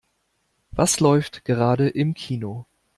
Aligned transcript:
Was 0.71 0.99
läuft 0.99 1.45
gerade 1.45 1.87
im 1.87 2.15
Kino? 2.15 2.65